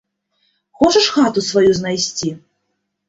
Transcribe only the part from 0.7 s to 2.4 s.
Хочаш хату сваю знайсці?